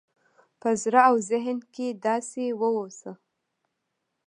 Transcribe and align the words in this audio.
په 0.61 0.69
زړه 0.83 1.01
او 1.09 1.15
ذهن 1.29 1.57
کې 1.73 1.87
داسې 2.05 2.45
واوسه 2.59 3.11